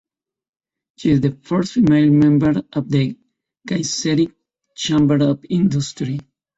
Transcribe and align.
She 0.97 1.11
is 1.11 1.21
the 1.21 1.37
first 1.43 1.73
female 1.73 2.09
member 2.09 2.63
of 2.73 2.89
the 2.89 3.19
Kayseri 3.69 4.33
Chamber 4.75 5.23
of 5.29 5.45
Industry. 5.47 6.19